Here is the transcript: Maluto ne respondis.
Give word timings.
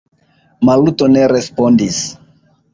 Maluto 0.69 1.11
ne 1.13 1.27
respondis. 1.35 2.03